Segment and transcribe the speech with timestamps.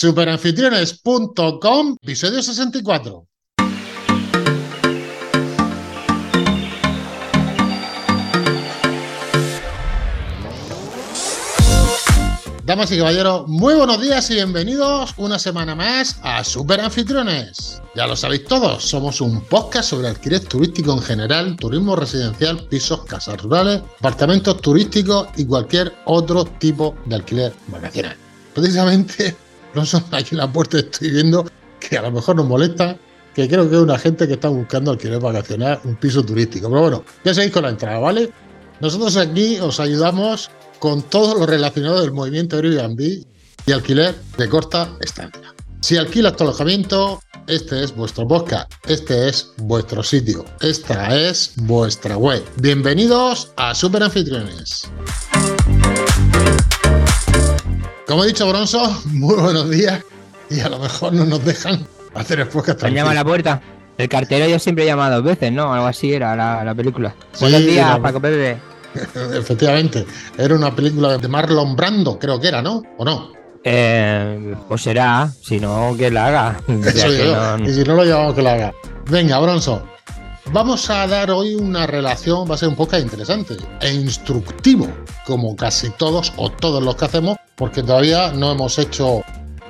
[0.00, 3.26] Superanfitriones.com, episodio 64.
[12.64, 17.82] Damas y caballeros, muy buenos días y bienvenidos una semana más a Super Anfitriones.
[17.96, 23.04] Ya lo sabéis todos, somos un podcast sobre alquiler turístico en general, turismo residencial, pisos,
[23.04, 28.16] casas rurales, apartamentos turísticos y cualquier otro tipo de alquiler vacacional.
[28.54, 29.36] Precisamente,
[29.78, 31.46] no son aquí en la puerta estoy viendo
[31.80, 32.98] que a lo mejor nos molesta,
[33.34, 36.68] que creo que es una gente que está buscando alquiler vacacional, un piso turístico.
[36.68, 38.30] Pero bueno, ya seguís con la entrada, ¿vale?
[38.80, 43.24] Nosotros aquí os ayudamos con todo lo relacionado del movimiento Airbnb
[43.66, 45.54] y alquiler de corta estancia.
[45.80, 52.16] Si alquilas tu alojamiento, este es vuestro podcast, este es vuestro sitio, esta es vuestra
[52.16, 52.44] web.
[52.56, 54.90] Bienvenidos a Super Anfitriones.
[58.08, 60.02] Como he dicho, Bronzo, muy buenos días
[60.48, 62.82] y a lo mejor no nos dejan hacer el podcast.
[62.82, 63.60] ¿Han llamado a la puerta?
[63.98, 65.74] El cartero yo siempre he llamado dos veces, ¿no?
[65.74, 67.14] Algo así era la, película.
[67.38, 68.56] buenos días, Paco Pepe.
[69.38, 70.06] Efectivamente,
[70.38, 72.82] era una película de Marlon Brando, creo que era, ¿no?
[72.96, 73.30] ¿O no?
[73.62, 76.60] Eh, pues será, si no, que la haga.
[77.66, 78.74] Y si no lo llevamos, que la haga.
[79.10, 79.82] Venga, Bronzo,
[80.52, 84.88] vamos a dar hoy una relación, va a ser un poco interesante e instructivo,
[85.26, 89.22] como casi todos o todos los que hacemos, porque todavía no hemos hecho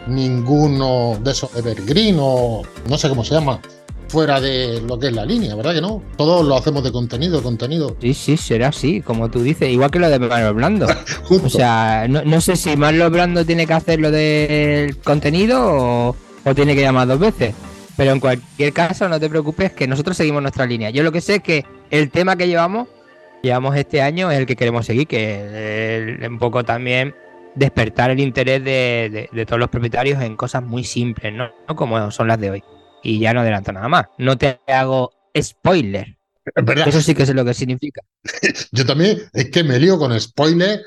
[0.07, 3.61] ninguno de esos evergreen o no sé cómo se llama,
[4.09, 6.03] fuera de lo que es la línea, ¿verdad que no?
[6.17, 7.97] Todos lo hacemos de contenido, contenido.
[8.01, 10.87] Sí, sí, será así, como tú dices, igual que lo de Marlon Blando.
[11.31, 16.75] o sea, no, sé si Marlon Blando tiene que hacer lo del contenido o, tiene
[16.75, 17.55] que llamar dos veces.
[17.99, 20.91] Pero en cualquier caso, no te preocupes, que nosotros seguimos nuestra línea.
[20.91, 22.87] Yo lo que sé es que el tema que llevamos,
[23.43, 27.13] llevamos este año, es el que queremos seguir, que es un poco también
[27.57, 31.51] despertar el interés de, de, todos los propietarios en cosas muy simples, ¿no?
[31.69, 31.75] ¿no?
[31.75, 32.65] Como son las de hoy
[33.03, 34.07] y ya no adelanto nada más.
[34.17, 36.19] No te hago spoiler.
[36.87, 38.03] Eso sí que sé lo que significa.
[38.71, 40.83] Yo también, es que me lío con spoiler,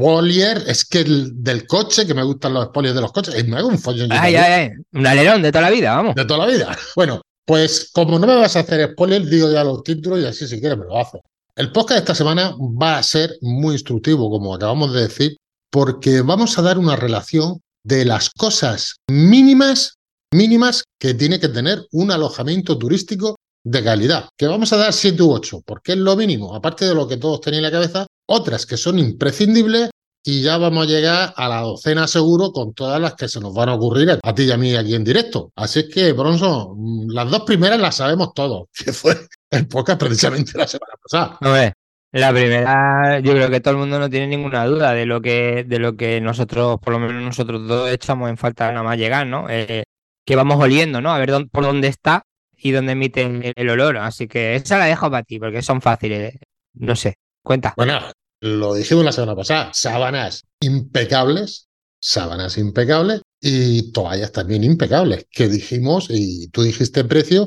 [0.00, 3.56] spoiler, es que el, del coche, que me gustan los spoilers de los coches, me
[3.56, 4.12] hago un follón.
[4.12, 6.14] Ay, ay, ay, un alerón de toda la vida, vamos.
[6.14, 6.78] De toda la vida.
[6.94, 10.46] Bueno, pues como no me vas a hacer spoiler, digo ya los títulos y así
[10.46, 11.20] si quieres me lo haces.
[11.56, 15.36] El podcast de esta semana va a ser muy instructivo, como acabamos de decir,
[15.70, 19.98] porque vamos a dar una relación de las cosas mínimas
[20.32, 25.22] mínimas que tiene que tener un alojamiento turístico de calidad, que vamos a dar 7
[25.22, 28.06] u 8, porque es lo mínimo, aparte de lo que todos tenéis en la cabeza,
[28.28, 29.90] otras que son imprescindibles
[30.24, 33.54] y ya vamos a llegar a la docena seguro con todas las que se nos
[33.54, 35.52] van a ocurrir a ti y a mí aquí en directo.
[35.56, 39.16] Así es que, Bronson, mm, las dos primeras las sabemos todos, que fue
[39.50, 41.38] en pocas precisamente la semana pasada.
[41.40, 41.72] ver,
[42.12, 45.64] la primera, yo creo que todo el mundo no tiene ninguna duda de lo que,
[45.66, 49.26] de lo que nosotros, por lo menos nosotros dos, echamos en falta nada más llegar,
[49.26, 49.48] ¿no?
[49.48, 49.84] Eh,
[50.26, 51.10] que vamos oliendo, ¿no?
[51.10, 52.24] A ver dónde, por dónde está
[52.54, 53.96] y dónde emite el, olor.
[53.96, 56.34] Así que esa la dejo para ti, porque son fáciles.
[56.74, 57.72] No sé, cuenta.
[57.76, 57.98] Bueno,
[58.40, 61.68] lo dijimos la semana pasada, sábanas impecables,
[62.00, 67.46] sábanas impecables y toallas también impecables, que dijimos, y tú dijiste el precio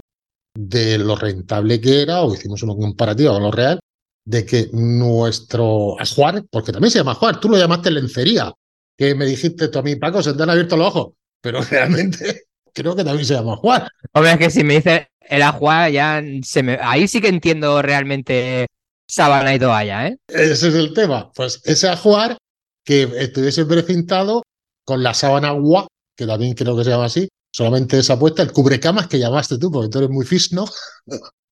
[0.53, 3.79] de lo rentable que era, o hicimos una comparativa con lo real,
[4.25, 8.53] de que nuestro ajuar, porque también se llama ajuar, tú lo llamaste lencería,
[8.97, 12.43] que me dijiste tú a mí, Paco, se te han abierto los ojos, pero realmente
[12.73, 13.87] creo que también se llama Juan.
[14.13, 16.77] Hombre, es que si me dice el ajuar, ya se me...
[16.81, 18.67] ahí sí que entiendo realmente
[19.11, 20.17] sábana y toalla, ¿eh?
[20.27, 21.31] Ese es el tema.
[21.35, 22.37] Pues ese ajuar
[22.85, 24.43] que estuviese precintado
[24.85, 28.53] con la sábana agua, que también creo que se llama así, solamente esa puesta, el
[28.53, 30.65] cubrecamas que llamaste tú, porque tú eres muy fisno.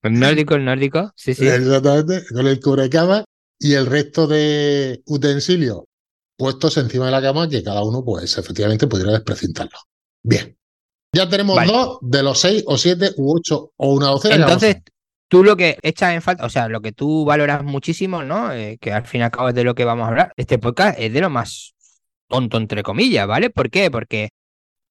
[0.01, 1.47] El nórdico, el nórdico, sí, sí.
[1.47, 3.25] Exactamente, con el cubrecamas
[3.59, 5.83] y el resto de utensilios
[6.37, 9.77] puestos encima de la cama que cada uno, pues efectivamente, pudiera desprecintarlo.
[10.23, 10.57] Bien,
[11.13, 14.35] ya tenemos dos de los seis o siete u ocho o una docena.
[14.35, 14.77] Entonces,
[15.29, 18.51] tú lo que echas en falta, o sea, lo que tú valoras muchísimo, ¿no?
[18.51, 20.33] Eh, que al fin y al cabo es de lo que vamos a hablar.
[20.35, 21.75] Este podcast es de lo más
[22.27, 23.49] tonto, entre comillas, ¿vale?
[23.49, 23.89] ¿Por qué?
[23.91, 24.29] Porque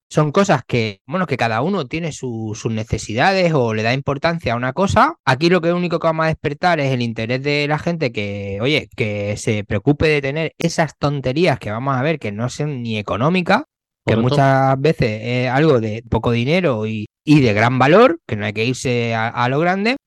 [0.09, 4.55] son cosas que, bueno, que cada uno tiene sus necesidades o le da importancia a
[4.55, 5.15] una cosa.
[5.25, 8.59] Aquí lo que único que vamos a despertar es el interés de la gente que,
[8.61, 12.81] oye, que se preocupe de tener esas tonterías que vamos a ver que no son
[12.81, 13.63] ni económicas
[14.09, 18.53] que muchas veces es algo de poco dinero y, de gran valor, que no hay
[18.53, 19.97] que irse a, lo grande.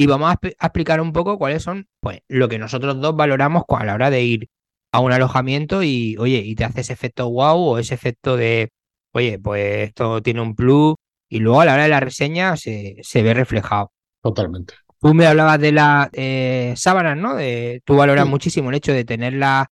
[0.00, 3.84] Y vamos a, explicar un poco cuáles son pues, lo que nosotros dos valoramos a
[3.84, 4.48] la hora de ir
[4.92, 8.70] a un alojamiento y, oye, y te hace ese efecto wow o ese efecto de,
[9.12, 10.94] oye, pues esto tiene un plus
[11.28, 13.92] y luego a la hora de la reseña se, se ve reflejado.
[14.22, 14.72] Totalmente.
[15.02, 17.34] Tú me hablabas de las eh, sábanas, ¿no?
[17.34, 19.66] De, tú valoras muchísimo el hecho de tenerlas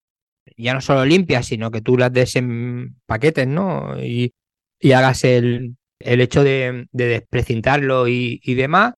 [0.58, 3.98] ya no solo limpias, sino que tú las des en paquetes, ¿no?
[3.98, 4.34] Y,
[4.92, 8.92] hagas el, el hecho de, de desprecintarlo y, demás.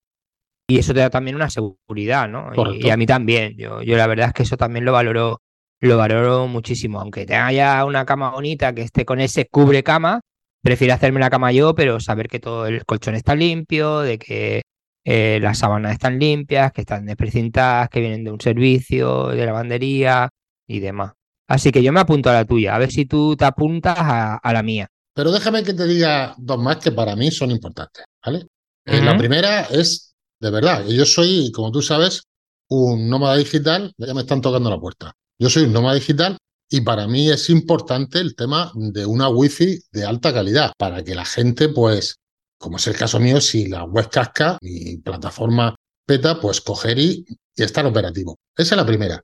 [0.70, 2.50] Y eso te da también una seguridad, ¿no?
[2.74, 3.56] Y, a mí también.
[3.56, 5.40] Yo, yo la verdad es que eso también lo valoro,
[5.80, 7.00] lo valoro muchísimo.
[7.00, 10.20] Aunque tenga ya una cama bonita que esté con ese cubre cama,
[10.62, 14.62] prefiero hacerme la cama yo, pero saber que todo el colchón está limpio, de que
[15.04, 20.28] eh, las sábanas están limpias, que están desprecintadas, que vienen de un servicio, de lavandería
[20.68, 21.12] y demás.
[21.48, 24.52] Así que yo me apunto a la tuya, a ver si tú te apuntas a,
[24.52, 24.86] la mía.
[25.14, 28.46] Pero déjame que te diga dos más que para mí son importantes, ¿vale?
[28.86, 30.09] Eh, la primera es,
[30.40, 32.22] de verdad, yo soy, como tú sabes,
[32.68, 35.12] un nómada digital, ya me están tocando la puerta.
[35.38, 36.38] Yo soy un nómada digital
[36.70, 41.14] y para mí es importante el tema de una wifi de alta calidad, para que
[41.14, 42.16] la gente, pues,
[42.58, 45.74] como es el caso mío, si la web casca, mi plataforma
[46.06, 47.24] peta, pues coger y,
[47.56, 48.38] estar operativo.
[48.56, 49.22] Esa es la primera.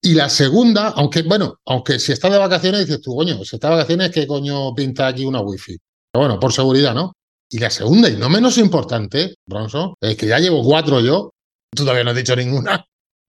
[0.00, 3.70] Y la segunda, aunque, bueno, aunque si estás de vacaciones, dices tú, coño, si estás
[3.70, 5.76] de vacaciones, ¿qué coño pinta aquí una wifi?
[6.10, 7.12] Pero bueno, por seguridad, ¿no?
[7.50, 11.32] Y la segunda, y no menos importante, Bronson, es que ya llevo cuatro yo,
[11.74, 12.84] tú todavía no has dicho ninguna,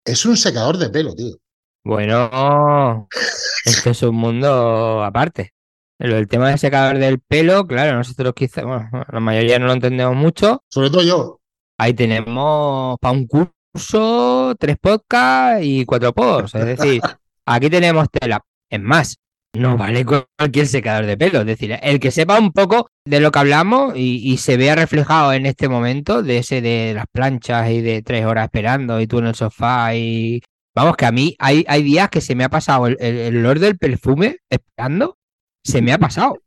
[0.05, 1.35] es un secador de pelo, tío.
[1.83, 3.07] Bueno,
[3.65, 5.51] esto es un mundo aparte.
[5.97, 10.15] El tema del secador del pelo, claro, nosotros quizás, bueno, la mayoría no lo entendemos
[10.15, 10.63] mucho.
[10.69, 11.39] Sobre todo yo.
[11.77, 16.55] Ahí tenemos para un curso tres podcasts y cuatro posts.
[16.55, 17.01] Es decir,
[17.45, 18.41] aquí tenemos tela.
[18.69, 19.17] Es más,
[19.55, 21.41] no vale cualquier secador de pelo.
[21.41, 25.33] Es decir, el que sepa un poco de lo que hablamos y, se vea reflejado
[25.33, 29.19] en este momento, de ese de las planchas y de tres horas esperando y tú
[29.19, 30.41] en el sofá y
[30.75, 33.77] Vamos, que a mí hay, hay días que se me ha pasado el, olor del
[33.77, 35.17] perfume esperando,
[35.63, 36.39] se me ha pasado.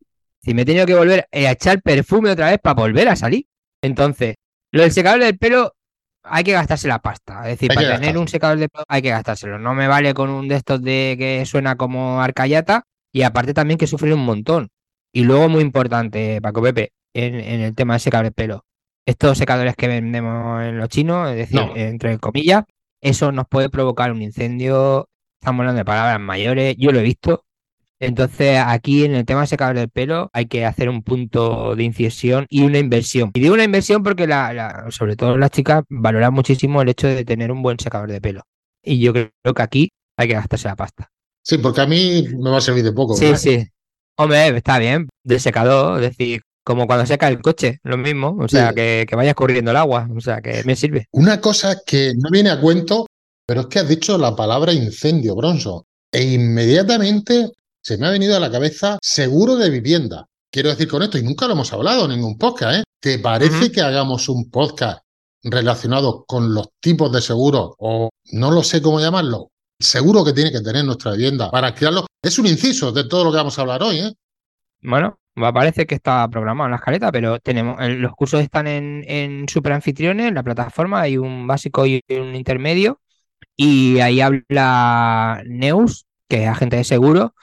[0.42, 3.46] Si me he tenido que volver a echar perfume otra vez para volver a salir.
[3.82, 4.34] Entonces,
[4.70, 5.72] lo del secador del pelo
[6.22, 7.40] hay que gastarse la pasta.
[7.44, 9.58] Es decir, para tener un secador de pelo hay que gastárselo.
[9.58, 13.78] No me vale con un de estos de que suena como arcayata y aparte también
[13.78, 14.68] que sufre un montón.
[15.12, 18.64] Y luego, muy importante, Paco Pepe, en, el tema del secador de pelo.
[19.06, 22.64] Estos secadores que vendemos en los chinos, es decir, entre comillas,
[23.00, 25.08] eso nos puede provocar un incendio.
[25.40, 27.44] Estamos hablando de palabras mayores, yo lo he visto.
[28.00, 31.82] Entonces, aquí en el tema de secador del pelo hay que hacer un punto de
[31.82, 33.30] incisión y una inversión.
[33.34, 37.24] Y digo una inversión porque, la, sobre todo las chicas, valoran muchísimo el hecho de
[37.24, 38.42] tener un buen secador de pelo.
[38.82, 41.10] Y yo creo que aquí hay que gastarse la pasta.
[41.48, 43.16] Sí, porque a mí me va a servir de poco.
[43.16, 43.66] Sí, sí.
[44.18, 48.48] Hombre, está bien, de secador, es decir, como cuando seca el coche, lo mismo, o
[48.48, 51.06] sea, que, que vayas corriendo el agua, o sea, que me sirve.
[51.12, 53.06] Una cosa que no viene a cuento,
[53.46, 58.36] pero es que has dicho la palabra incendio, Bronzo, e inmediatamente se me ha venido
[58.36, 60.26] a la cabeza seguro de vivienda.
[60.52, 62.82] Quiero decir con esto, y nunca lo hemos hablado en ningún podcast, ¿eh?
[63.00, 65.00] ¿Te parece que hagamos un podcast
[65.42, 69.48] relacionado con los tipos de seguro o no lo sé cómo llamarlo?
[69.80, 72.06] Seguro que tiene que tener nuestra vivienda para crearlo.
[72.22, 74.12] Es un inciso de todo lo que vamos a hablar hoy, ¿eh?
[74.82, 75.18] Bueno,
[75.52, 79.72] parece que está programado en la escaleta, pero tenemos los cursos están en, en Super
[79.72, 83.00] Anfitriones, en la plataforma, hay un básico y un intermedio,
[83.56, 87.34] y ahí habla Neus, que es agente de seguro,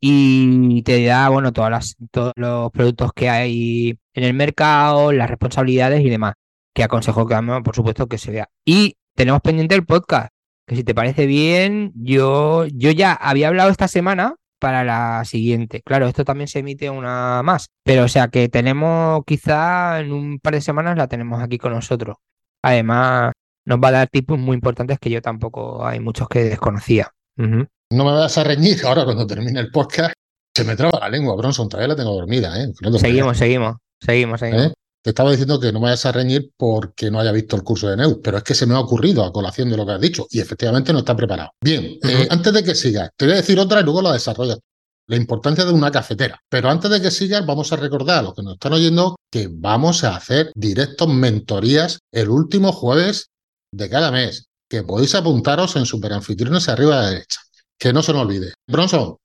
[0.00, 5.30] y te da, bueno, todas las, todos los productos que hay en el mercado, las
[5.30, 6.34] responsabilidades y demás,
[6.74, 8.48] que aconsejo que, por supuesto, que se vea.
[8.64, 10.30] Y tenemos pendiente el podcast,
[10.66, 15.82] que si te parece bien, yo, yo ya había hablado esta semana para la siguiente.
[15.84, 20.38] Claro, esto también se emite una más, pero o sea que tenemos quizá en un
[20.38, 22.16] par de semanas la tenemos aquí con nosotros.
[22.62, 23.32] Además,
[23.66, 27.10] nos va a dar tipos muy importantes que yo tampoco hay muchos que desconocía.
[27.36, 30.14] No me vas a reñir ahora cuando termine el podcast.
[30.56, 32.72] Se me traba la lengua, Bronson, todavía la tengo dormida, ¿eh?
[32.98, 34.66] seguimos, seguimos, seguimos, seguimos.
[34.66, 34.74] ¿Eh?
[35.04, 37.90] Te estaba diciendo que no me vayas a reñir porque no haya visto el curso
[37.90, 40.00] de Neu, pero es que se me ha ocurrido a colación de lo que has
[40.00, 41.50] dicho y efectivamente no está preparado.
[41.60, 44.60] Bien, eh, antes de que sigas, te voy a decir otra y luego la desarrollas.
[45.06, 46.40] La importancia de una cafetera.
[46.48, 49.50] Pero antes de que sigas, vamos a recordar a los que nos están oyendo que
[49.52, 53.28] vamos a hacer directos mentorías el último jueves
[53.72, 54.46] de cada mes.
[54.70, 57.40] Que podéis apuntaros en Superanfitriones arriba a la derecha.
[57.78, 58.54] Que no se nos olvide.
[58.66, 59.18] Bronson,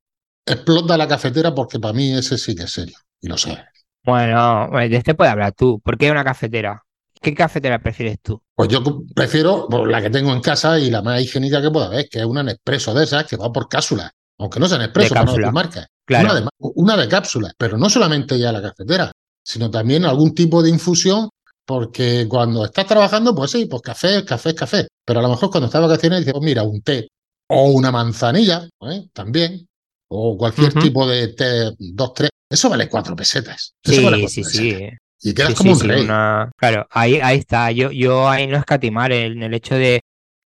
[0.46, 2.98] explota la cafetera porque para mí ese sí que es serio.
[3.22, 3.79] Y lo sabes.
[4.10, 5.80] Bueno, de este puede hablar tú.
[5.84, 6.84] ¿Por qué una cafetera?
[7.22, 8.42] ¿Qué cafetera prefieres tú?
[8.56, 8.82] Pues yo
[9.14, 12.26] prefiero la que tengo en casa y la más higiénica que pueda haber, que es
[12.26, 14.12] una Nespresso de esas que va por cápsula.
[14.38, 15.86] Aunque no sean Nespresso, para no marca.
[16.08, 17.52] Una, de, una de cápsula.
[17.58, 19.12] Pero no solamente ya la cafetera,
[19.44, 21.30] sino también algún tipo de infusión,
[21.66, 24.88] porque cuando estás trabajando, pues sí, pues café, café, café.
[25.06, 27.10] Pero a lo mejor cuando estás de vacaciones dices, pues mira, un té
[27.50, 29.08] o una manzanilla, ¿eh?
[29.12, 29.68] también,
[30.10, 33.74] o cualquier tipo de té, dos, tres, eso vale cuatro pesetas.
[33.84, 34.90] sí, sí, sí.
[35.22, 36.06] Y quedas como un rey.
[36.06, 37.72] Claro, ahí, ahí está.
[37.72, 40.00] Yo, yo ahí no escatimar en el hecho de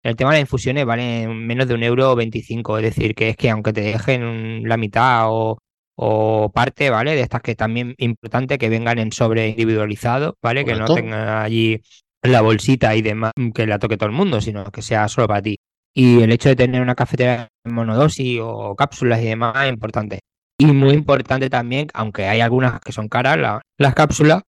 [0.03, 3.38] el tema de las infusiones valen menos de un euro 25, es decir, que es
[3.38, 5.57] que aunque te dejen la mitad o,
[5.95, 7.15] o parte, ¿vale?
[7.15, 10.65] De estas que también importante que vengan en sobre individualizado, ¿vale?
[10.65, 11.81] Que no tengan allí
[12.22, 15.41] la bolsita y demás que la toque todo el mundo, sino que sea solo para
[15.41, 15.57] ti.
[15.95, 20.19] Y el hecho de tener una cafetera en monodosis o cápsulas y demás es importante.
[20.57, 24.43] Y muy importante también, aunque hay algunas que son caras, las cápsulas,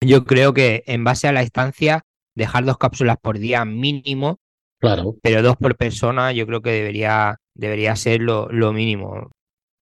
[0.00, 2.02] yo creo que en base a la estancia,
[2.34, 4.38] dejar dos cápsulas por día mínimo,
[4.78, 5.16] claro.
[5.22, 9.30] pero dos por persona, yo creo que debería, debería ser lo, lo mínimo.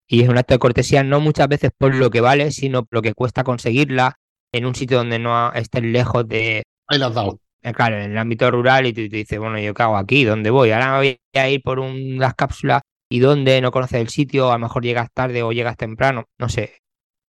[0.08, 2.98] Y es un acto de cortesía no muchas veces por lo que vale, sino por
[2.98, 4.16] lo que cuesta conseguirla
[4.52, 6.64] en un sitio donde no estés lejos de...
[6.88, 7.38] Ahí las dado.
[7.62, 10.24] Eh, claro, en el ámbito rural y tú, te dices, bueno, yo qué hago aquí,
[10.24, 10.70] ¿dónde voy?
[10.70, 14.60] Ahora voy a ir por unas cápsulas y dónde no conoces el sitio, a lo
[14.60, 16.78] mejor llegas tarde o llegas temprano, no sé.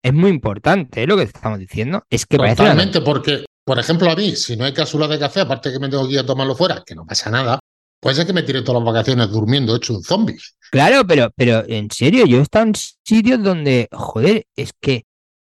[0.03, 1.07] Es muy importante ¿eh?
[1.07, 2.05] lo que estamos diciendo.
[2.09, 5.73] Es que Totalmente, porque, por ejemplo, a mí, si no hay cápsulas de café, aparte
[5.73, 7.59] que me tengo que ir a tomarlo fuera, que no pasa nada,
[8.01, 10.39] puede ser que me tire todas las vacaciones durmiendo hecho un zombie.
[10.71, 15.05] Claro, pero, pero en serio, yo he estado en sitios donde, joder, es que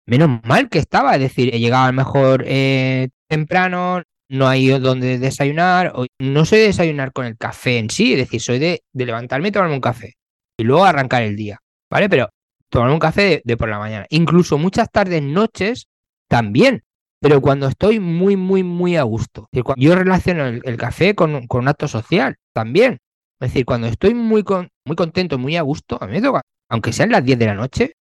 [0.05, 4.67] menos mal que estaba, es decir, he llegado a lo mejor eh, temprano, no hay
[4.79, 8.59] donde desayunar, o no soy de desayunar con el café en sí, es decir, soy
[8.59, 10.13] de, levantarme y tomarme un café
[10.57, 11.59] y luego arrancar el día,
[11.89, 12.07] ¿vale?
[12.07, 12.29] Pero
[12.69, 15.87] tomarme un café de, por la mañana, incluso muchas tardes, noches
[16.29, 16.81] también,
[17.19, 19.49] pero cuando estoy muy, muy, muy a gusto.
[19.75, 22.99] Yo relaciono el, café con, con, un acto social también.
[23.39, 24.45] Es decir, cuando estoy muy,
[24.85, 27.55] muy contento, muy a gusto, a mí me toca, aunque sean las 10 de la
[27.55, 27.93] noche,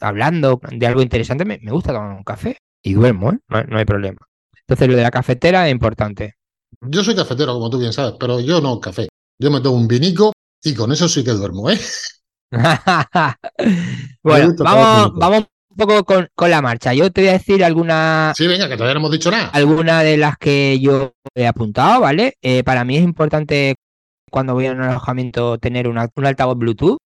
[0.00, 3.38] hablando de algo interesante, me, gusta tomar un café y duermo, ¿eh?
[3.48, 4.27] no, hay problema.
[4.68, 6.34] Entonces, lo de la cafetera es importante.
[6.82, 9.08] Yo soy cafetero, como tú bien sabes, pero yo no café.
[9.40, 10.32] Yo me tomo un vinico
[10.62, 11.78] y con eso sí que duermo, ¿eh?
[14.22, 16.92] bueno, vamos, vamos un poco con, con, la marcha.
[16.92, 18.34] Yo te voy a decir alguna.
[18.36, 19.48] Sí, venga, que todavía no hemos dicho nada.
[19.48, 22.36] Alguna de las que yo he apuntado, ¿vale?
[22.42, 23.76] Eh, para mí es importante
[24.30, 26.98] cuando voy a un alojamiento tener un altavoz Bluetooth.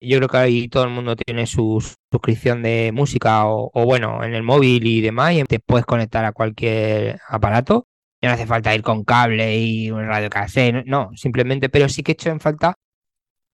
[0.00, 1.78] Yo creo que ahí todo el mundo tiene su
[2.10, 6.32] suscripción de música o, bueno, en el móvil y demás, y te puedes conectar a
[6.32, 7.86] cualquier aparato.
[8.22, 12.02] Ya no hace falta ir con cable y un radio cassette, no, simplemente, pero sí
[12.02, 12.74] que he hecho en falta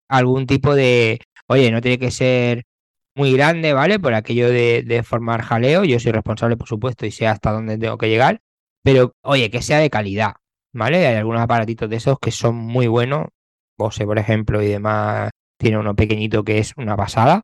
[0.09, 2.65] algún tipo de, oye, no tiene que ser
[3.15, 3.99] muy grande, ¿vale?
[4.01, 7.79] Por aquello de, de formar jaleo, yo soy responsable, por supuesto, y sé hasta dónde
[7.79, 8.41] tengo que llegar,
[8.83, 10.35] pero oye, que sea de calidad,
[10.73, 11.07] ¿vale?
[11.07, 13.27] Hay algunos aparatitos de esos que son muy buenos.
[13.79, 17.43] Bose, por ejemplo, y demás, tiene uno pequeñito que es una pasada.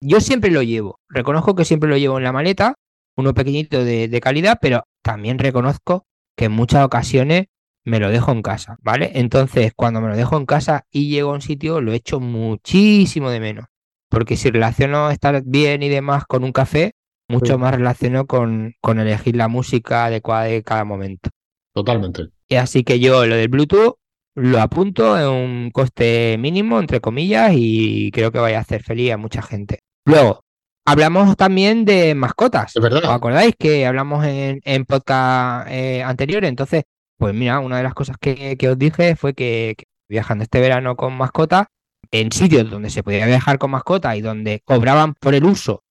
[0.00, 2.74] Yo siempre lo llevo, reconozco que siempre lo llevo en la maleta,
[3.16, 7.46] uno pequeñito de, calidad, pero también reconozco que en muchas ocasiones
[7.84, 9.12] me lo dejo en casa, ¿vale?
[9.14, 13.30] Entonces, cuando me lo dejo en casa y llego a un sitio, lo echo muchísimo
[13.30, 13.66] de menos.
[14.08, 16.92] Porque si relaciono estar bien y demás con un café,
[17.28, 21.30] mucho más relaciono con, con elegir la música adecuada de cada momento.
[21.72, 22.28] Totalmente.
[22.50, 23.96] Así que yo lo del Bluetooth
[24.34, 29.12] lo apunto en un coste mínimo, entre comillas, y creo que vaya a hacer feliz
[29.12, 29.80] a mucha gente.
[30.04, 30.40] Luego,
[30.86, 32.76] hablamos también de mascotas.
[32.76, 36.48] ¿Os acordáis que hablamos en, en podcast eh, anteriores?
[36.48, 36.84] Entonces,
[37.22, 39.76] pues mira, una de las cosas que, os dije fue que,
[40.08, 41.66] viajando este verano con mascotas,
[42.10, 45.84] en sitios donde se podía viajar con mascotas y donde cobraban por el uso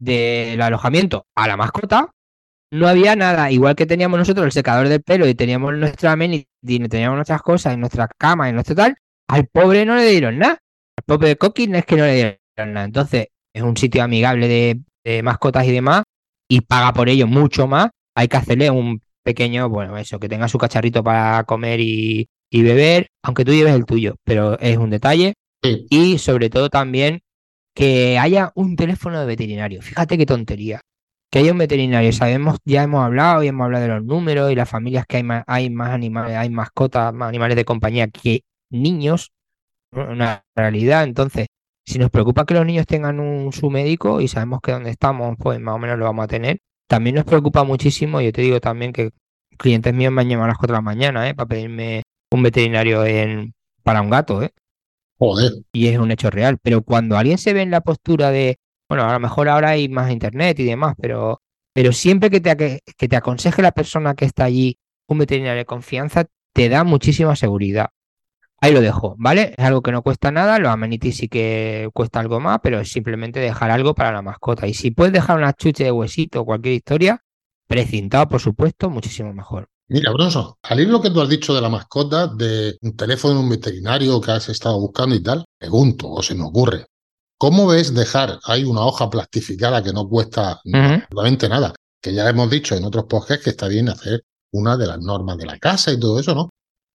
[0.00, 2.10] del alojamiento a la mascota,
[2.72, 6.46] no había nada, igual que teníamos nosotros el secador del pelo y teníamos nuestra amenity,
[6.88, 8.96] teníamos nuestras cosas en nuestra cama y nuestro tal,
[9.28, 10.58] al pobre no le dieron nada.
[10.98, 12.86] Al pobre Coquín es que no le dieron nada.
[12.86, 14.48] Entonces, es un sitio amigable
[15.04, 16.04] de, mascotas y demás,
[16.48, 17.90] y paga por ello mucho más.
[18.16, 23.08] Hay que hacerle un pequeño, bueno, eso, que tenga su cacharrito para comer y, beber,
[23.22, 25.34] aunque tú lleves el tuyo, pero es un detalle.
[25.62, 27.20] Y sobre todo también
[27.74, 29.82] que haya un teléfono de veterinario.
[29.82, 30.80] Fíjate qué tontería
[31.32, 32.12] que hay un veterinario.
[32.12, 35.22] Sabemos, ya hemos hablado y hemos hablado de los números y las familias que hay
[35.22, 39.32] más, hay más animales, hay mascotas, más animales de compañía que niños,
[39.92, 41.04] una realidad.
[41.04, 41.46] Entonces,
[41.86, 45.36] si nos preocupa que los niños tengan un su médico y sabemos que donde estamos,
[45.38, 46.58] pues más o menos lo vamos a tener.
[46.86, 49.10] También nos preocupa muchísimo, yo te digo también que
[49.56, 51.34] clientes míos me han llamado a las 4 de la mañana, ¿eh?
[51.34, 54.50] para pedirme un veterinario en, para un gato, ¿eh?
[55.18, 55.52] Joder.
[55.72, 56.58] Y es un hecho real.
[56.62, 58.58] Pero cuando alguien se ve en la postura de
[58.92, 61.40] bueno, a lo mejor ahora hay más internet y demás, pero,
[61.72, 64.76] pero siempre que te, que te aconseje la persona que está allí
[65.08, 67.88] un veterinario de confianza, te da muchísima seguridad.
[68.60, 69.54] Ahí lo dejo, ¿vale?
[69.56, 72.92] Es algo que no cuesta nada, los amenities sí que cuesta algo más, pero es
[72.92, 74.66] simplemente dejar algo para la mascota.
[74.66, 77.24] Y si puedes dejar una chuche de huesito o cualquier historia,
[77.66, 79.70] precintado, por supuesto, muchísimo mejor.
[79.88, 83.32] Mira, Bronson, al ir lo que tú has dicho de la mascota, de un teléfono
[83.32, 86.84] de un veterinario que has estado buscando y tal, pregunto, o se me ocurre,
[87.42, 91.74] ¿Cómo ves dejar ahí una hoja plastificada que no cuesta absolutamente nada?
[92.00, 94.22] Que ya hemos dicho en otros podcasts que está bien hacer
[94.52, 96.50] una de las normas de la casa y todo eso, ¿no?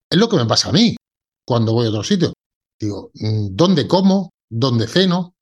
[0.10, 0.96] Es lo que me pasa a mí.
[1.46, 2.32] cuando voy a otro sitio.
[2.80, 4.30] Digo, mm, ¿dónde como?
[4.50, 5.36] ¿Dónde ceno?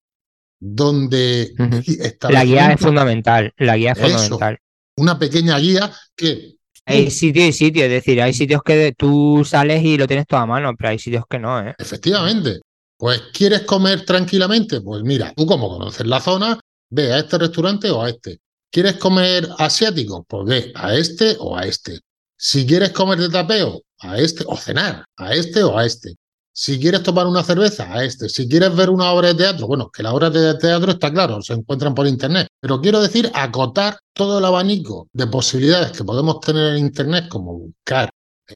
[0.60, 1.54] ¿Dónde
[1.86, 4.58] está La guía es fundamental, la guía es fundamental.
[4.98, 6.56] Una pequeña guía que...
[6.88, 10.40] Hay sitio y sitio, es decir, hay sitios que tú sales y lo tienes todo
[10.40, 11.76] a mano, pero hay sitios que no, ¿eh?
[11.78, 12.62] Efectivamente.
[12.98, 14.82] Pues, ¿quieres comer tranquilamente?
[14.82, 16.60] Pues mira, tú como conoces la zona,
[16.90, 18.40] ve a este restaurante o a este.
[18.72, 20.25] ¿Quieres comer asiático?
[20.28, 22.00] Pues ve a este o a este.
[22.38, 26.16] Si quieres comer de tapeo, a este o cenar, a este o a este.
[26.54, 28.30] Si quieres tomar una cerveza, a este.
[28.30, 31.42] Si quieres ver una obra de teatro, bueno, que las obras de teatro está claro,
[31.42, 32.48] se encuentran por internet.
[32.62, 37.60] Pero quiero decir, acotar todo el abanico de posibilidades que podemos tener en internet, como
[37.60, 38.10] buscar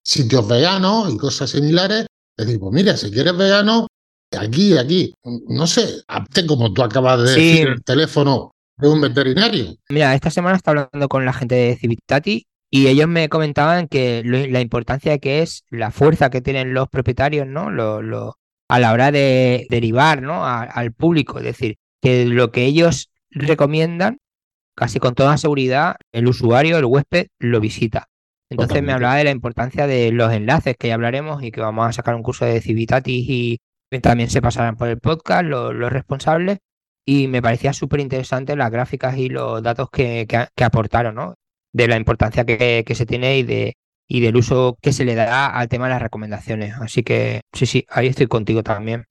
[0.03, 2.07] sitios veganos y cosas similares.
[2.37, 3.87] Es decir, pues mira, si quieres vegano,
[4.37, 5.13] aquí, aquí.
[5.47, 6.03] No sé,
[6.47, 9.75] como tú acabas de decir, el teléfono de un veterinario.
[9.89, 14.23] Mira, esta semana estaba hablando con la gente de Civitati y ellos me comentaban que
[14.23, 17.69] la importancia que es la fuerza que tienen los propietarios, ¿no?
[17.71, 18.37] Lo,
[18.69, 20.45] a la hora de derivar, ¿no?
[20.45, 21.39] al público.
[21.39, 24.19] Es decir, que lo que ellos recomiendan,
[24.75, 28.07] casi con toda seguridad, el usuario, el huésped, lo visita.
[28.49, 31.87] Entonces me hablaba de la importancia de los enlaces que ya hablaremos y que vamos
[31.87, 33.59] a sacar un curso de Civitatis y
[34.01, 36.59] también se pasarán por el podcast los, responsables.
[37.05, 41.35] Y me parecía súper interesante las gráficas y los datos que, que aportaron, ¿no?
[41.71, 43.77] de la importancia que, se tiene y, de,
[44.07, 46.75] y del uso que se le da al tema de las recomendaciones.
[46.79, 49.05] Así que sí, sí, ahí estoy contigo también.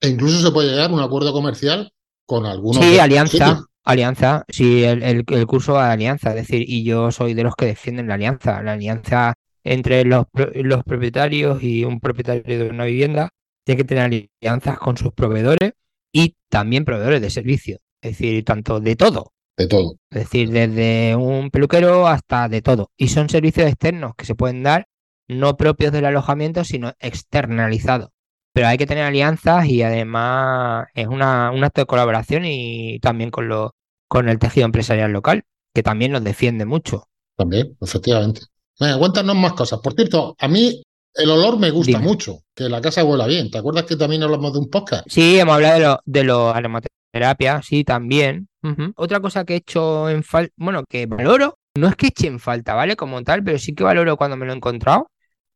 [0.00, 1.92] E incluso se puede llegar a un acuerdo comercial
[2.26, 2.84] con algunos.
[2.84, 3.64] Sí, alianza.
[3.84, 7.64] Alianza, sí, el, el, curso de alianza, es decir, y yo soy de los que
[7.64, 9.32] defienden la alianza, la alianza
[9.64, 13.30] entre los, los propietarios y un propietario de una vivienda
[13.68, 15.74] tiene que tener alianzas con sus proveedores
[16.10, 19.96] y también proveedores de servicio, es decir, tanto de todo, de todo.
[20.08, 22.90] Es decir, desde un peluquero hasta de todo.
[22.96, 24.88] Y son servicios externos que se pueden dar,
[25.28, 28.08] no propios del alojamiento, sino externalizados.
[28.54, 33.30] Pero hay que tener alianzas y además es una, un acto de colaboración y también
[33.30, 33.74] con, lo,
[34.08, 35.44] con el tejido empresarial local,
[35.74, 37.06] que también nos defiende mucho.
[37.36, 38.40] También, efectivamente.
[38.80, 39.80] Venga, cuéntanos más cosas.
[39.80, 40.82] Por cierto, a mí
[41.14, 43.50] el olor me gusta mucho, que la casa huela bien.
[43.50, 45.06] ¿Te acuerdas que también hablamos de un podcast?
[45.08, 48.48] Sí, hemos hablado de, los de terapia, sí, también.
[48.96, 52.38] Otra cosa que he hecho en falta, bueno, que valoro, no es que eche en
[52.38, 52.96] falta, ¿vale?
[52.96, 55.10] Como tal, pero sí que valoro cuando me lo he encontrado.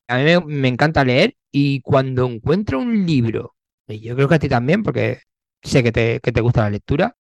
[0.09, 3.55] A mí me, encanta leer y cuando encuentro un libro,
[3.87, 5.21] y yo creo que a ti también, porque
[5.63, 7.17] sé que te, que te gusta la lectura,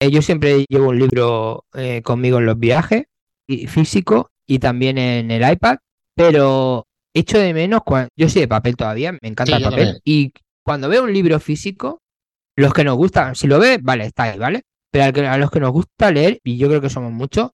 [0.00, 3.04] eh, yo siempre llevo un libro eh, conmigo en los viajes,
[3.46, 5.78] y, físico y también en el iPad,
[6.14, 10.32] pero echo de menos, cuando, yo soy de papel todavía, me encanta el papel, y
[10.64, 12.02] cuando veo un libro físico,
[12.56, 14.62] los que nos gustan, si lo ves, vale, está ahí, ¿vale?
[14.90, 17.50] Pero a los que nos gusta leer, y yo creo que somos muchos,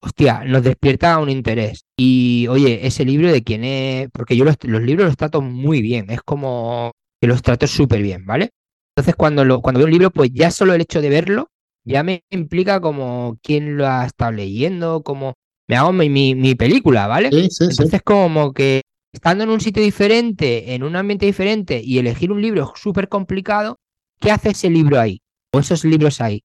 [0.00, 1.84] hostia, nos despierta un interés.
[1.96, 6.10] Y oye, ese libro de quién es, porque yo los, libros los trato muy bien,
[6.10, 8.50] es como que los trato súper bien, ¿vale?
[8.94, 11.50] Entonces cuando, lo, cuando veo un libro, pues ya solo el hecho de verlo,
[11.84, 15.34] ya me implica como quién lo ha estado leyendo, como
[15.68, 17.30] me hago mi, mi, película, ¿vale?
[17.30, 21.98] Sí, sí, Entonces como que estando en un sitio diferente, en un ambiente diferente y
[21.98, 23.78] elegir un libro súper complicado,
[24.20, 25.20] ¿qué hace ese libro ahí?
[25.52, 26.42] O esos libros ahí.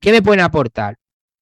[0.00, 0.96] ¿Qué me pueden aportar?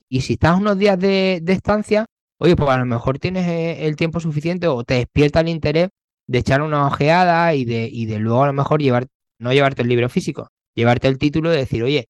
[0.08, 2.06] Y si estás unos días de, estancia,
[2.38, 5.88] oye, pues a lo mejor tienes eh, el tiempo suficiente o te despierta el interés
[6.26, 9.06] de echar una ojeada y de, y de luego a lo mejor llevar,
[9.38, 12.06] no llevarte el libro físico, llevarte el título y decir, oye,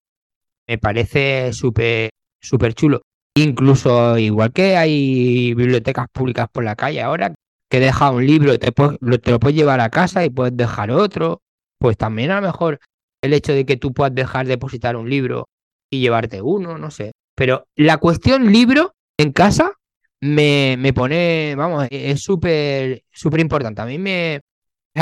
[0.67, 2.11] me parece súper
[2.43, 3.03] súper chulo.
[3.35, 7.35] Incluso igual que hay bibliotecas públicas por la calle ahora,
[7.73, 11.41] que deja un libro, te, te lo puedes llevar a casa y puedes dejar otro,
[11.79, 12.79] pues también a lo mejor
[13.23, 15.49] el hecho de que tú puedas dejar depositar un libro
[15.91, 17.13] y llevarte uno, no sé.
[17.35, 19.73] Pero la cuestión libro en casa
[20.21, 23.81] me, me pone, vamos, es súper, súper importante.
[23.81, 24.43] A mí me, es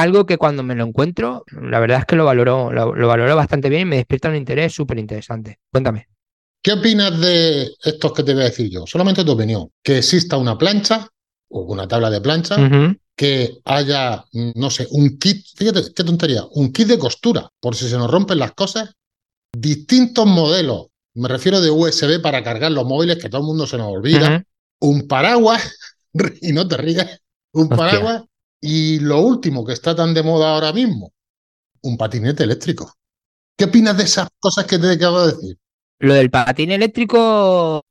[0.01, 3.69] algo que cuando me lo encuentro, la verdad es que lo valoro, lo, valoro bastante
[3.69, 5.59] bien y me despierta un interés súper interesante.
[5.73, 6.07] Cuéntame.
[6.63, 8.87] ¿Qué opinas de estos que te voy a decir yo?
[8.87, 9.69] Solamente tu opinión.
[9.83, 11.09] Que exista una plancha
[11.51, 12.57] o una tabla de plancha
[13.17, 17.87] que haya, no sé, un kit, fíjate qué tontería, un kit de costura, por si
[17.89, 18.95] se nos rompen las cosas,
[19.53, 23.77] distintos modelos, me refiero de USB para cargar los móviles, que todo el mundo se
[23.77, 24.43] nos olvida,
[24.81, 25.77] un paraguas,
[26.41, 27.21] y no te rías,
[27.53, 28.23] un paraguas,
[28.61, 31.13] y lo último que está tan de moda ahora mismo,
[31.83, 32.95] un patinete eléctrico.
[33.57, 35.59] ¿Qué opinas de esas cosas que te acabo de decir?
[35.99, 37.85] Lo del patín eléctrico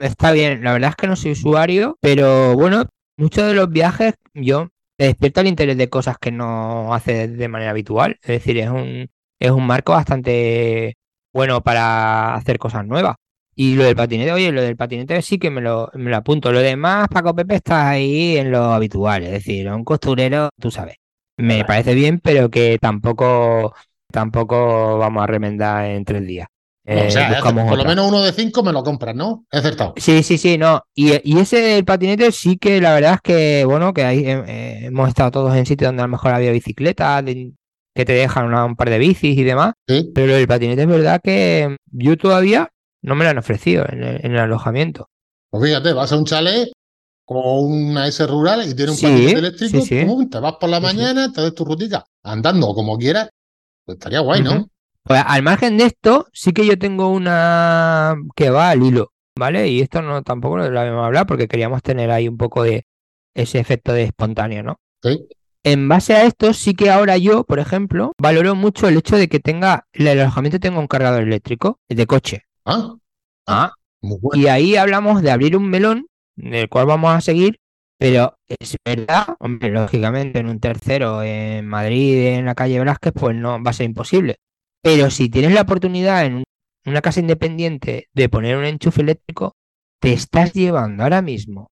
[0.00, 2.84] está bien, la verdad es que no soy usuario, pero bueno,
[3.16, 7.70] muchos de los viajes yo despierto el interés de cosas que no hace de manera
[7.70, 8.18] habitual.
[8.22, 9.08] Es decir, es un,
[9.38, 10.96] es un marco bastante
[11.32, 13.16] bueno para hacer cosas nuevas.
[13.54, 16.52] Y lo del patinete, oye, lo del patinete sí que me lo, me lo apunto.
[16.52, 19.22] Lo demás, Paco Pepe está ahí en lo habitual.
[19.24, 20.96] Es decir, un costurero, tú sabes.
[21.36, 23.74] Me parece bien, pero que tampoco,
[24.10, 26.48] tampoco vamos a remendar en tres días.
[26.86, 29.44] O Eh, sea, buscamos por lo menos uno de cinco me lo compras, ¿no?
[29.52, 29.94] He acertado.
[29.96, 30.82] Sí, sí, sí, no.
[30.94, 34.80] Y, y ese patinete sí que la verdad es que, bueno, que ahí eh, eh,
[34.86, 38.64] hemos estado todos en sitios donde a lo mejor había bicicletas, que te dejan una-
[38.64, 39.74] un par de bicis y demás.
[39.86, 40.10] Sí.
[40.14, 42.70] Pero el patinete es verdad que yo todavía
[43.02, 45.08] no me lo han ofrecido en el, en el alojamiento.
[45.50, 46.68] Pues fíjate, vas a un chalet
[47.26, 50.80] o una S rural y tiene un Sí, patinete eléctrico, sí, te vas por la
[50.80, 53.28] mañana, te das tu rutica andando como quieras,
[53.84, 54.66] pues estaría guay, ¿no?
[55.04, 59.68] Pues al margen de esto, sí que yo tengo una que va al hilo, ¿vale?
[59.68, 62.84] Y esto no tampoco lo habíamos hablado porque queríamos tener ahí un poco de
[63.34, 64.76] ese efecto de espontáneo, ¿no?
[65.02, 65.26] Sí.
[65.62, 69.28] En base a esto, sí que ahora yo, por ejemplo, valoro mucho el hecho de
[69.28, 72.42] que tenga, el alojamiento tenga un cargador eléctrico de coche.
[72.64, 72.94] Ah,
[73.46, 74.40] Ah, muy bueno.
[74.42, 77.58] y ahí hablamos de abrir un melón, del cual vamos a seguir,
[77.98, 83.36] pero es verdad, hombre, lógicamente en un tercero en Madrid, en la calle Velázquez, pues
[83.36, 84.36] no va a ser imposible.
[84.82, 86.44] Pero si tienes la oportunidad en un-
[86.86, 89.54] una casa independiente de poner un enchufe eléctrico,
[90.00, 91.68] te estás llevando ahora mismo.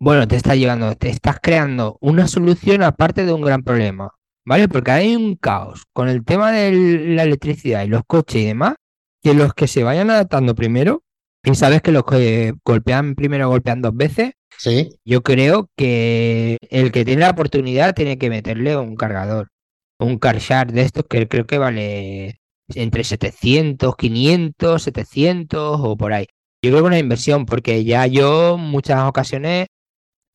[0.00, 4.10] Bueno, te estás llevando, te estás creando una solución aparte de un gran problema,
[4.46, 4.68] ¿vale?
[4.68, 6.72] Porque hay un caos con el tema de
[7.14, 8.74] la electricidad y los coches y demás,
[9.22, 11.02] que los que se vayan adaptando primero,
[11.42, 16.90] y sabes que los que golpean primero golpean dos veces, Sí, yo creo que el
[16.90, 19.48] que tiene la oportunidad tiene que meterle un cargador,
[19.98, 22.40] un car share de estos que creo que vale
[22.74, 26.26] entre 700, 500, 700 o por ahí.
[26.62, 29.68] Yo creo que una inversión porque ya yo muchas ocasiones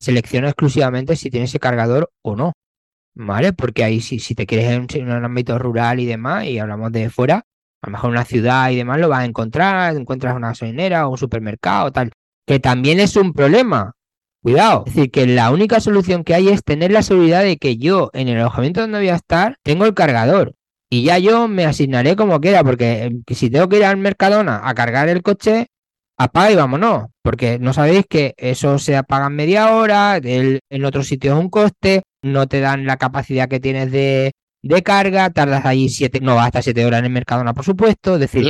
[0.00, 2.52] selecciono exclusivamente si tiene ese cargador o no,
[3.14, 3.52] ¿vale?
[3.52, 6.92] Porque ahí si, si te quieres en, en un ámbito rural y demás y hablamos
[6.92, 7.42] de fuera,
[7.82, 11.12] a lo mejor una ciudad y demás lo vas a encontrar, encuentras una gasolinera o
[11.12, 12.12] un supermercado, tal,
[12.46, 13.92] que también es un problema.
[14.44, 17.78] Cuidado, es decir, que la única solución que hay es tener la seguridad de que
[17.78, 20.52] yo en el alojamiento donde voy a estar tengo el cargador.
[20.90, 24.60] Y ya yo me asignaré como quiera, porque eh, si tengo que ir al Mercadona
[24.62, 25.68] a cargar el coche,
[26.18, 30.84] apaga y vámonos, porque no sabéis que eso se apaga en media hora, el- en
[30.84, 35.30] otros sitios es un coste, no te dan la capacidad que tienes de, de carga,
[35.30, 38.44] tardas ahí siete, no hasta siete horas en el Mercadona, por supuesto, es decir.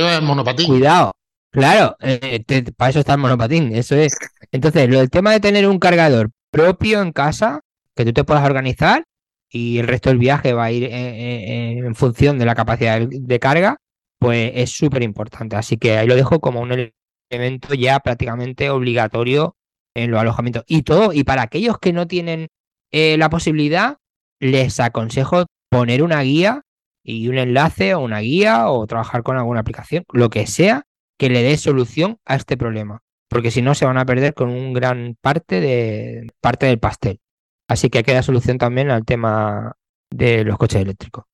[0.67, 1.13] Cuidado,
[1.55, 2.43] claro, eh,
[2.77, 4.15] para eso está el monopatín, eso es.
[4.51, 7.61] Entonces, lo del tema de tener un cargador propio en casa,
[7.95, 9.03] que tú te puedas organizar
[9.49, 12.99] y el resto del viaje va a ir eh, eh, en función de la capacidad
[12.99, 13.77] de- de carga,
[14.19, 15.55] pues es súper importante.
[15.55, 16.91] Así que ahí lo dejo como un
[17.31, 19.55] elemento ya prácticamente obligatorio
[19.95, 20.63] en los alojamientos.
[20.67, 22.47] Y todo, y para aquellos que no tienen
[22.91, 23.97] eh, la posibilidad,
[24.39, 26.61] les aconsejo poner una guía
[27.03, 30.83] y un enlace o una guía o trabajar con alguna aplicación, lo que sea
[31.17, 34.49] que le dé solución a este problema, porque si no se van a perder con
[34.49, 37.19] un gran parte de parte del pastel.
[37.67, 39.73] Así que hay que dar solución también al tema
[40.11, 41.25] de los coches eléctricos.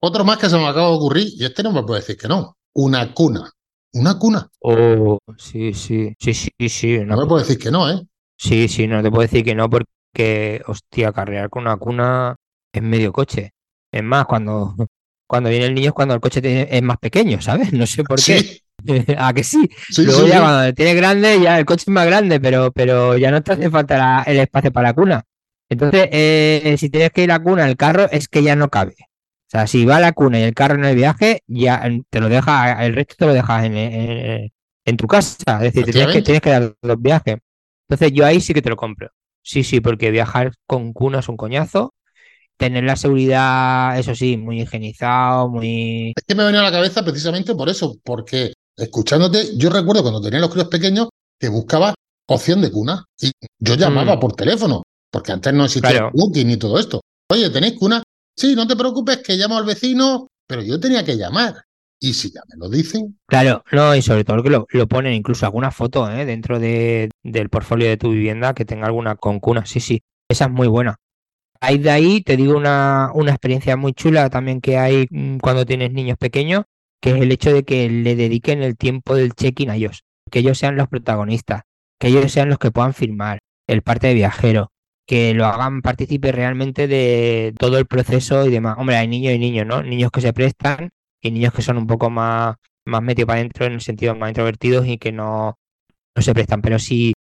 [0.00, 2.28] Otro más que se me acaba de ocurrir, y este no me puede decir que
[2.28, 2.56] no.
[2.74, 3.50] Una cuna.
[3.94, 4.48] Una cuna.
[4.60, 8.00] Oh, sí, sí, sí, sí, sí, No me puede decir que no, ¿eh?
[8.36, 12.36] Sí, sí, no te puedo decir que no, porque, hostia, carrear con una cuna
[12.72, 13.52] es medio coche.
[13.90, 14.76] Es más, cuando,
[15.26, 17.72] cuando viene el niño es cuando el coche es más pequeño, ¿sabes?
[17.72, 18.38] No sé por qué.
[18.40, 18.62] Sí,
[19.18, 19.68] ¿A que sí?
[19.88, 20.40] sí, Luego sí, ya sí.
[20.40, 23.70] cuando tienes grande, ya el coche es más grande, pero, pero ya no te hace
[23.70, 25.24] falta la- el espacio para la cuna.
[25.68, 28.68] Entonces, eh, si tienes que ir a la cuna, el carro es que ya no
[28.70, 28.94] cabe.
[29.00, 32.28] O sea, si va la cuna y el carro en el viaje, ya te lo
[32.28, 34.52] dejas, el resto te lo dejas en, en-
[34.84, 35.56] en tu casa.
[35.62, 37.36] Es decir, tienes que, tienes que dar los viajes.
[37.88, 39.10] Entonces, yo ahí sí que te lo compro.
[39.42, 41.94] Sí, sí, porque viajar con cuna es un coñazo.
[42.56, 46.12] Tener la seguridad, eso sí, muy higienizado, muy.
[46.16, 50.02] Es que me ha venido a la cabeza precisamente por eso, porque escuchándote, yo recuerdo
[50.02, 51.94] cuando tenía los críos pequeños que buscaba
[52.28, 54.20] opción de cuna y yo llamaba Mm.
[54.20, 56.10] por teléfono, porque antes no existía Claro.
[56.14, 57.00] booking ni todo esto.
[57.30, 58.02] Oye, ¿tenéis cuna?
[58.36, 61.62] Sí, no te preocupes que llamo al vecino, pero yo tenía que llamar.
[62.00, 65.14] Y si ya me lo dicen, Claro, no, y sobre todo que lo, lo ponen
[65.14, 66.24] incluso alguna foto ¿eh?
[66.24, 69.66] dentro de, del portfolio de tu vivienda que tenga alguna con cuna.
[69.66, 70.94] Sí, sí, esa es muy buena.
[71.60, 75.66] Ahí de ahí te digo una, una experiencia muy chula también que hay mm, cuando
[75.66, 76.62] tienes niños pequeños,
[77.00, 80.40] que es el hecho de que le dediquen el tiempo del check-in a ellos, que
[80.40, 81.62] ellos sean los protagonistas,
[81.98, 84.72] que ellos sean los que puedan firmar el parte de viajero,
[85.06, 88.76] que lo hagan partícipe realmente de todo el proceso y demás.
[88.78, 89.82] Hombre, hay niños y niños, ¿no?
[89.82, 90.90] Niños que se prestan
[91.22, 94.30] y niños que son un poco más, más metidos para adentro en el sentido más
[94.30, 95.58] introvertidos y que no,
[96.14, 96.62] no se prestan.
[96.62, 97.14] Pero si,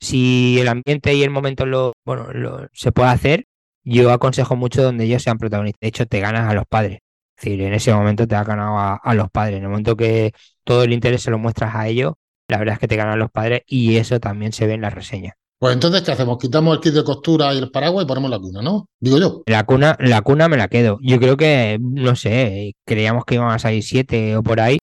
[0.00, 3.44] si el ambiente y el momento lo, bueno, lo, se puede hacer,
[3.84, 5.80] yo aconsejo mucho donde ellos sean protagonistas.
[5.80, 7.00] De hecho, te ganas a los padres.
[7.38, 9.58] Es decir, en ese momento te has ganado a, a los padres.
[9.58, 10.32] En el momento que
[10.64, 12.14] todo el interés se lo muestras a ellos,
[12.48, 14.94] la verdad es que te ganan los padres y eso también se ve en las
[14.94, 15.34] reseñas.
[15.60, 16.38] Pues entonces, ¿qué hacemos?
[16.38, 18.88] Quitamos el kit de costura y el paraguas y ponemos la cuna, ¿no?
[19.00, 19.42] Digo yo.
[19.46, 20.98] La cuna, la cuna me la quedo.
[21.02, 24.78] Yo creo que, no sé, creíamos que iban a salir siete o por ahí.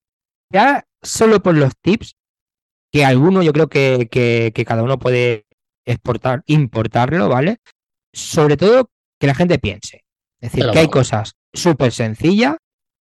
[0.52, 2.15] Ya solo por los tips,
[2.91, 5.46] que alguno yo creo que, que, cada uno puede
[5.86, 7.58] exportar, importarlo, ¿vale?
[8.13, 8.89] Sobre todo
[9.20, 10.05] que la gente piense.
[10.45, 12.58] Es decir, que hay cosas súper sencillas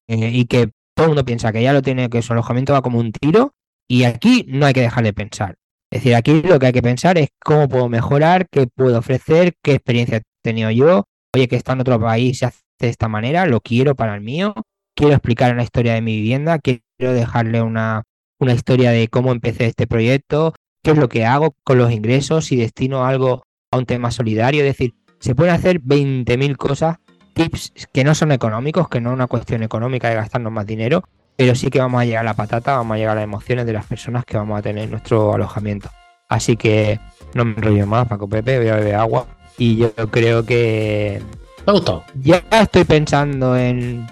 [0.09, 2.83] eh, y que todo el mundo piensa que ya lo tiene, que su alojamiento va
[2.83, 3.55] como un tiro
[3.89, 5.57] y aquí no hay que dejar de pensar.
[5.91, 9.55] Es decir, aquí lo que hay que pensar es cómo puedo mejorar, qué puedo ofrecer,
[9.63, 11.05] qué experiencia he tenido yo.
[11.35, 14.21] Oye, que está en otro país se hace de esta manera, lo quiero para el
[14.21, 14.55] mío.
[14.95, 18.03] Quiero explicar una historia de mi vivienda, quiero dejarle una,
[18.39, 22.47] una historia de cómo empecé este proyecto, qué es lo que hago con los ingresos,
[22.47, 24.61] si destino algo a un tema solidario.
[24.61, 26.97] Es decir, se pueden hacer 20.000 cosas,
[27.33, 31.05] tips que no son económicos, que no es una cuestión económica de gastarnos más dinero,
[31.37, 33.67] pero sí que vamos a llegar a la patata, vamos a llegar a las emociones
[33.67, 35.91] de las personas que vamos a tener en nuestro alojamiento.
[36.29, 37.01] Así que
[37.35, 39.27] no me enrollo más, Paco Pepe, voy a beber agua
[39.59, 41.23] y yo creo que...
[41.65, 42.05] ¿Te ha gustado?
[42.23, 44.07] Ya estoy pensando en,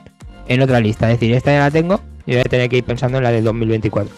[0.63, 3.19] otra lista, es decir, esta ya la tengo y voy a tener que ir pensando
[3.19, 4.13] en la del 2024.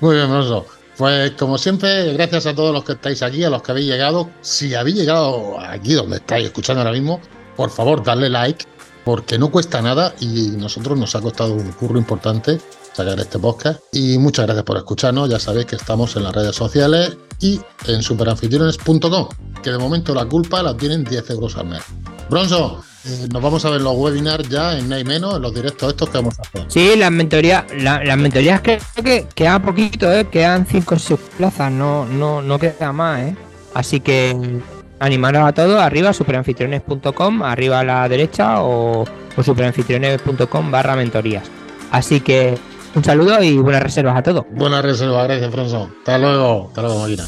[0.00, 0.66] Muy bien, Rosso.
[0.96, 4.30] Pues como siempre, gracias a todos los que estáis aquí, a los que habéis llegado.
[4.40, 7.20] Si habéis llegado aquí donde estáis escuchando ahora mismo,
[7.58, 8.64] por favor, darle like,
[9.04, 12.60] porque no cuesta nada y nosotros nos ha costado un curro importante
[12.92, 13.80] sacar este podcast.
[13.90, 15.28] Y muchas gracias por escucharnos.
[15.28, 19.28] Ya sabéis que estamos en las redes sociales y en superanfitriones.com,
[19.60, 21.82] que de momento la culpa la tienen 10 euros al mes.
[22.30, 25.88] Bronzo, eh, nos vamos a ver los webinars ya en Nay Menos, en los directos
[25.90, 26.64] estos que vamos a hacer.
[26.68, 30.28] Sí, las mentorías, las mentorías creo que quedan poquito, ¿eh?
[30.30, 33.36] quedan 5 o 6 plazas, no, no, no queda más, ¿eh?
[33.74, 34.60] Así que
[34.98, 39.04] animaros a todos, arriba superanfitriones.com, arriba a la derecha o,
[39.36, 41.44] o superanfitriones.com barra mentorías.
[41.90, 42.58] Así que
[42.94, 44.44] un saludo y buenas reservas a todos.
[44.50, 45.88] Buenas reservas, gracias, François.
[45.98, 47.24] Hasta luego, hasta luego, máquina.